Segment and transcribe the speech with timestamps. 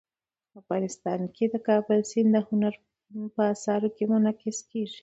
[0.59, 2.73] افغانستان کې د کابل سیند د هنر
[3.35, 4.99] په اثار کې منعکس کېږي.